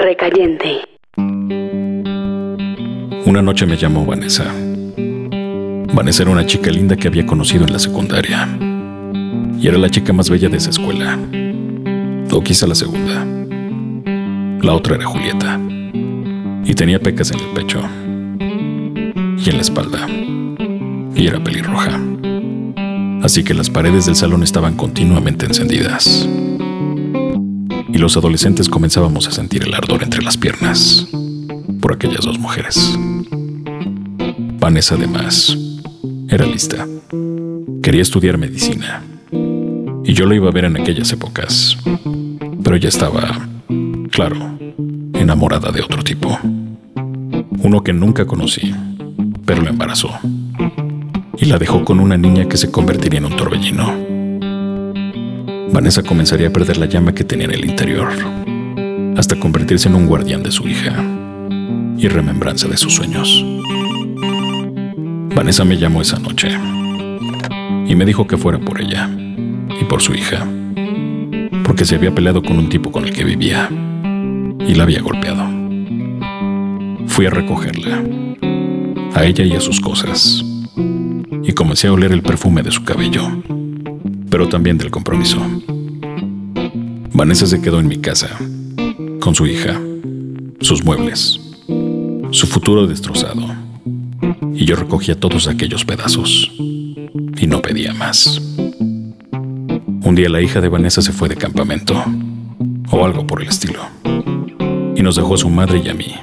Recaliente. 0.00 0.80
Una 3.26 3.42
noche 3.42 3.66
me 3.66 3.76
llamó 3.76 4.06
Vanessa. 4.06 4.50
Vanessa 5.92 6.22
era 6.22 6.32
una 6.32 6.46
chica 6.46 6.70
linda 6.70 6.96
que 6.96 7.06
había 7.06 7.26
conocido 7.26 7.66
en 7.66 7.72
la 7.74 7.78
secundaria. 7.78 8.48
Y 9.60 9.68
era 9.68 9.76
la 9.76 9.90
chica 9.90 10.14
más 10.14 10.30
bella 10.30 10.48
de 10.48 10.56
esa 10.56 10.70
escuela. 10.70 11.18
O 12.32 12.42
quizá 12.42 12.66
la 12.66 12.74
segunda. 12.74 13.26
La 14.62 14.72
otra 14.72 14.94
era 14.94 15.04
Julieta. 15.04 15.60
Y 16.64 16.72
tenía 16.72 16.98
pecas 16.98 17.30
en 17.32 17.40
el 17.40 17.48
pecho. 17.48 17.80
Y 18.40 19.50
en 19.50 19.56
la 19.56 19.60
espalda. 19.60 20.08
Y 21.14 21.26
era 21.26 21.44
pelirroja. 21.44 22.00
Así 23.22 23.44
que 23.44 23.52
las 23.52 23.68
paredes 23.68 24.06
del 24.06 24.16
salón 24.16 24.44
estaban 24.44 24.76
continuamente 24.76 25.44
encendidas. 25.44 26.26
Y 27.92 27.98
los 27.98 28.16
adolescentes 28.16 28.68
comenzábamos 28.68 29.26
a 29.28 29.32
sentir 29.32 29.64
el 29.64 29.74
ardor 29.74 30.02
entre 30.02 30.22
las 30.22 30.36
piernas 30.36 31.06
por 31.80 31.94
aquellas 31.94 32.24
dos 32.24 32.38
mujeres. 32.38 32.96
Vanessa 34.58 34.94
además 34.94 35.56
era 36.28 36.46
lista. 36.46 36.86
Quería 37.82 38.02
estudiar 38.02 38.38
medicina. 38.38 39.02
Y 40.04 40.12
yo 40.12 40.26
lo 40.26 40.34
iba 40.34 40.48
a 40.48 40.52
ver 40.52 40.66
en 40.66 40.80
aquellas 40.80 41.12
épocas. 41.12 41.76
Pero 42.62 42.76
ella 42.76 42.88
estaba, 42.88 43.48
claro, 44.10 44.58
enamorada 45.14 45.72
de 45.72 45.82
otro 45.82 46.02
tipo. 46.02 46.38
Uno 47.62 47.82
que 47.82 47.92
nunca 47.92 48.26
conocí, 48.26 48.74
pero 49.44 49.62
la 49.62 49.70
embarazó. 49.70 50.10
Y 51.38 51.46
la 51.46 51.58
dejó 51.58 51.84
con 51.84 52.00
una 52.00 52.16
niña 52.16 52.48
que 52.48 52.56
se 52.56 52.70
convertiría 52.70 53.18
en 53.18 53.26
un 53.26 53.36
torbellino. 53.36 54.09
Vanessa 55.72 56.02
comenzaría 56.02 56.48
a 56.48 56.50
perder 56.50 56.78
la 56.78 56.86
llama 56.86 57.14
que 57.14 57.22
tenía 57.22 57.46
en 57.46 57.52
el 57.52 57.64
interior, 57.64 58.08
hasta 59.16 59.38
convertirse 59.38 59.88
en 59.88 59.94
un 59.94 60.06
guardián 60.06 60.42
de 60.42 60.50
su 60.50 60.66
hija 60.68 60.94
y 61.96 62.08
remembranza 62.08 62.66
de 62.66 62.76
sus 62.76 62.94
sueños. 62.94 63.44
Vanessa 65.34 65.64
me 65.64 65.78
llamó 65.78 66.02
esa 66.02 66.18
noche 66.18 66.50
y 67.86 67.94
me 67.94 68.04
dijo 68.04 68.26
que 68.26 68.36
fuera 68.36 68.58
por 68.58 68.80
ella 68.80 69.08
y 69.80 69.84
por 69.84 70.02
su 70.02 70.12
hija, 70.12 70.44
porque 71.64 71.84
se 71.84 71.94
había 71.94 72.14
peleado 72.14 72.42
con 72.42 72.58
un 72.58 72.68
tipo 72.68 72.90
con 72.90 73.04
el 73.04 73.12
que 73.12 73.24
vivía 73.24 73.68
y 73.70 74.74
la 74.74 74.82
había 74.82 75.02
golpeado. 75.02 75.46
Fui 77.06 77.26
a 77.26 77.30
recogerla, 77.30 78.02
a 79.14 79.24
ella 79.24 79.44
y 79.44 79.52
a 79.52 79.60
sus 79.60 79.80
cosas, 79.80 80.44
y 81.44 81.52
comencé 81.52 81.86
a 81.86 81.92
oler 81.92 82.10
el 82.10 82.22
perfume 82.22 82.62
de 82.62 82.72
su 82.72 82.82
cabello, 82.84 83.28
pero 84.30 84.48
también 84.48 84.78
del 84.78 84.90
compromiso. 84.90 85.38
Vanessa 87.12 87.46
se 87.46 87.60
quedó 87.60 87.80
en 87.80 87.88
mi 87.88 87.98
casa, 87.98 88.38
con 89.20 89.34
su 89.34 89.46
hija, 89.46 89.78
sus 90.60 90.84
muebles, 90.84 91.40
su 92.30 92.46
futuro 92.46 92.86
destrozado 92.86 93.42
y 94.54 94.64
yo 94.64 94.76
recogía 94.76 95.18
todos 95.18 95.48
aquellos 95.48 95.84
pedazos 95.84 96.50
y 96.56 97.46
no 97.46 97.60
pedía 97.60 97.92
más. 97.92 98.40
Un 100.02 100.14
día 100.14 100.28
la 100.28 100.40
hija 100.40 100.60
de 100.60 100.68
Vanessa 100.68 101.02
se 101.02 101.12
fue 101.12 101.28
de 101.28 101.36
campamento 101.36 102.02
o 102.90 103.04
algo 103.04 103.26
por 103.26 103.42
el 103.42 103.48
estilo 103.48 103.80
y 104.94 105.02
nos 105.02 105.16
dejó 105.16 105.34
a 105.34 105.38
su 105.38 105.50
madre 105.50 105.82
y 105.84 105.88
a 105.88 105.94
mí 105.94 106.14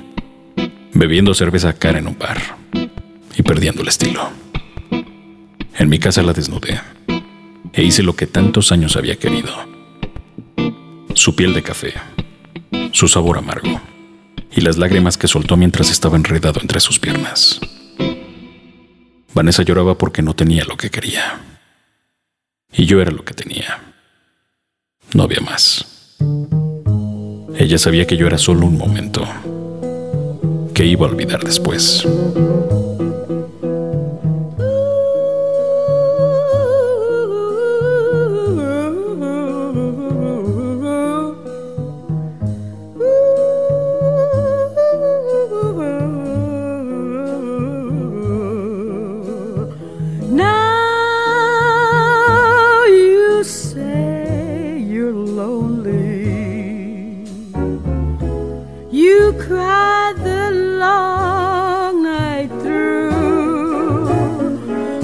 bebiendo 0.93 1.33
cerveza 1.33 1.73
cara 1.73 1.99
en 1.99 2.07
un 2.07 2.17
bar 2.17 2.41
y 3.35 3.43
perdiendo 3.43 3.81
el 3.81 3.87
estilo. 3.89 4.29
En 5.77 5.89
mi 5.89 5.99
casa 5.99 6.23
la 6.23 6.33
desnudé 6.33 6.79
e 7.73 7.83
hice 7.83 8.03
lo 8.03 8.15
que 8.15 8.27
tantos 8.27 8.71
años 8.71 8.95
había 8.95 9.17
querido. 9.17 9.53
Su 11.13 11.35
piel 11.35 11.53
de 11.53 11.63
café, 11.63 11.93
su 12.91 13.07
sabor 13.07 13.37
amargo 13.37 13.81
y 14.55 14.61
las 14.61 14.77
lágrimas 14.77 15.17
que 15.17 15.27
soltó 15.27 15.57
mientras 15.57 15.91
estaba 15.91 16.17
enredado 16.17 16.59
entre 16.61 16.79
sus 16.79 16.99
piernas. 16.99 17.59
Vanessa 19.33 19.63
lloraba 19.63 19.97
porque 19.97 20.21
no 20.21 20.35
tenía 20.35 20.63
lo 20.65 20.77
que 20.77 20.89
quería. 20.89 21.41
Y 22.73 22.85
yo 22.85 23.01
era 23.01 23.11
lo 23.11 23.23
que 23.23 23.33
tenía. 23.33 23.93
No 25.13 25.23
había 25.23 25.41
más. 25.41 26.17
Ella 27.55 27.77
sabía 27.77 28.05
que 28.05 28.17
yo 28.17 28.27
era 28.27 28.37
solo 28.37 28.65
un 28.65 28.77
momento, 28.77 29.27
que 30.73 30.85
iba 30.85 31.07
a 31.07 31.09
olvidar 31.09 31.43
después. 31.43 32.05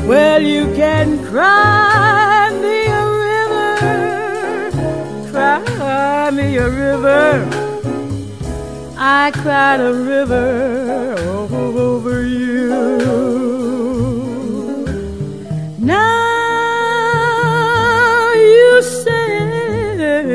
Well, 0.07 0.41
you 0.43 0.65
can 0.75 1.23
cry 1.25 2.49
me 2.61 2.85
a 2.85 3.03
river, 3.27 3.71
cry 5.31 6.29
me 6.31 6.57
a 6.57 6.69
river. 6.69 7.47
I 8.97 9.31
cried 9.31 9.79
a 9.79 9.93
river 9.93 11.15
over 11.47 12.27
you. 12.27 12.69
Now 15.79 16.12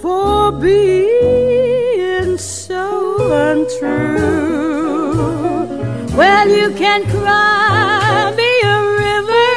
for 0.00 0.52
being 0.52 2.38
so 2.38 2.84
untrue. 3.50 4.16
Well, 6.16 6.48
you 6.48 6.70
can 6.82 7.00
cry 7.10 8.32
me 8.40 8.50
a 8.76 8.78
river, 9.04 9.50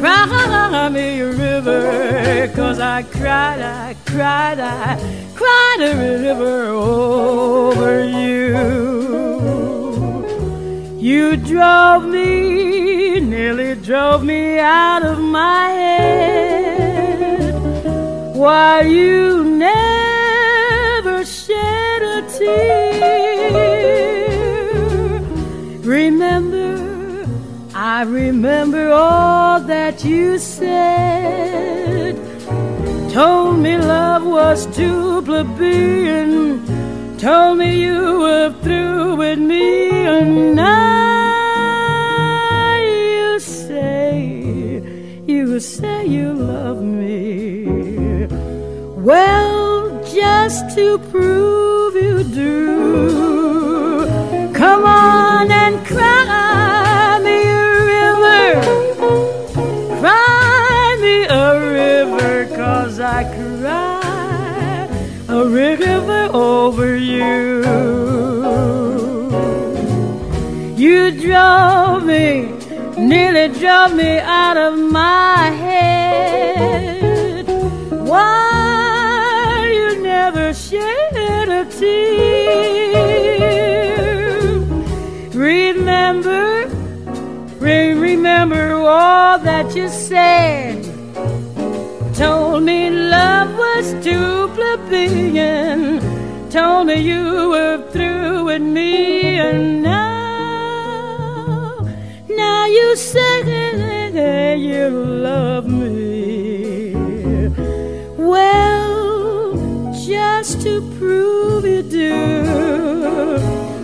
cry 0.00 0.88
me 0.88 1.20
a 1.20 1.22
river, 1.46 2.48
cause 2.56 2.78
I 2.80 3.02
cried, 3.02 3.60
I 3.60 3.94
cried, 4.06 4.58
I 4.58 4.96
cried 5.34 5.80
a 5.80 5.94
river 5.96 6.68
over 6.68 8.04
you. 8.04 8.52
You 10.98 11.36
drove 11.36 12.04
me, 12.06 13.01
nearly 13.32 13.74
drove 13.76 14.22
me 14.22 14.58
out 14.58 15.02
of 15.02 15.18
my 15.18 15.68
head. 15.70 17.54
Why 18.36 18.82
you 18.82 19.42
never 19.42 21.24
shed 21.24 22.02
a 22.16 22.20
tear. 22.38 23.62
Remember, 25.80 27.26
I 27.74 28.02
remember 28.02 28.92
all 28.92 29.60
that 29.60 30.04
you 30.04 30.36
said. 30.38 32.14
Told 33.10 33.58
me 33.60 33.78
love 33.78 34.24
was 34.26 34.66
too 34.76 35.22
plebeian. 35.22 36.66
Told 37.16 37.56
me 37.56 37.80
you 37.80 38.20
were 38.24 38.52
through 38.62 39.16
with 39.16 39.38
me, 39.38 39.90
and 40.16 40.54
now 40.54 41.01
to 50.70 50.98
prove 51.10 51.94
you 51.94 52.22
do, 52.24 54.06
come 54.54 54.84
on 54.84 55.50
and 55.50 55.84
cry 55.86 57.18
me 57.22 57.42
a 57.50 57.84
river. 57.92 58.62
Cry 60.00 60.98
me 61.00 61.24
a 61.24 61.60
river, 61.72 62.46
cause 62.56 63.00
I 63.00 63.24
cry 63.24 64.88
a 65.28 65.44
river 65.48 66.30
over 66.32 66.96
you. 66.96 67.64
You 70.76 71.10
drove 71.20 72.04
me, 72.04 72.52
nearly 72.96 73.48
drove 73.58 73.94
me 73.94 74.18
out 74.18 74.56
of 74.56 74.78
my 74.78 75.50
head. 75.50 75.71
Never 80.52 80.58
shed 80.58 81.48
a 81.48 81.64
tear? 81.70 82.12
Remember, 85.32 86.68
re- 87.58 87.94
remember 87.94 88.74
all 88.74 89.38
that 89.38 89.74
you 89.74 89.88
said. 89.88 90.84
told 92.14 92.62
me 92.64 92.90
love 92.90 93.56
was 93.56 93.94
too 94.04 94.48
plebeian, 94.54 96.00
told 96.50 96.86
me 96.86 96.96
you 97.00 97.50
were 97.50 97.78
through 97.90 98.44
with 98.44 98.62
me, 98.62 99.38
and 99.38 99.82
now, 99.82 100.68
now 102.28 102.66
you 102.66 102.96
say 102.96 103.42
you 104.58 104.90
love 104.90 105.66
me. 105.66 106.11
Just 110.42 110.60
to 110.60 110.80
prove 110.98 111.64
you 111.64 111.82
do, 111.82 112.10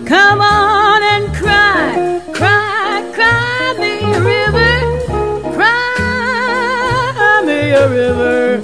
come 0.05 0.41
on 0.41 1.01
and 1.01 1.33
cry, 1.33 2.21
cry, 2.33 3.01
cry 3.15 3.75
me 3.79 3.93
a 4.03 4.19
river, 4.19 5.53
cry 5.55 7.43
me 7.45 7.71
a 7.71 7.87
river, 7.89 8.61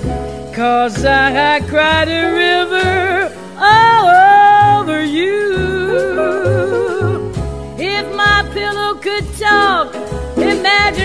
cause 0.53 1.05
I 1.05 1.61
cried 1.69 2.09
a 2.09 2.33
river 2.33 3.33
all 3.57 4.09
over 4.81 5.01
you. 5.01 5.55
If 7.79 8.13
my 8.13 8.43
pillow 8.51 8.95
could 8.95 9.25
talk, 9.39 9.95
imagine 10.35 11.04